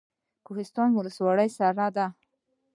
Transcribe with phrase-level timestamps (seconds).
[0.45, 2.07] کوهستان ولسوالۍ سړه ده؟